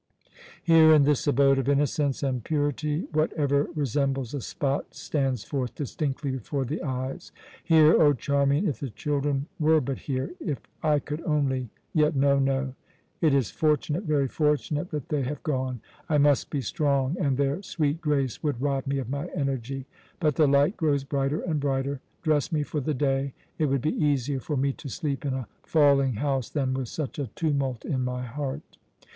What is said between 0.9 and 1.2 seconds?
in